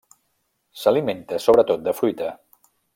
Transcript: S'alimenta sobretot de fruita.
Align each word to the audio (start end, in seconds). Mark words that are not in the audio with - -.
S'alimenta 0.83 1.39
sobretot 1.47 1.87
de 1.91 1.97
fruita. 2.01 2.35